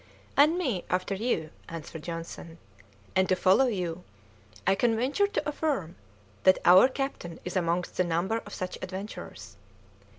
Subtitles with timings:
[0.35, 2.57] "And me, after you," answered Johnson,
[3.15, 4.03] "and to follow you;
[4.65, 5.95] I can venture to affirm
[6.41, 9.57] that our captain is amongst the number of such adventurers.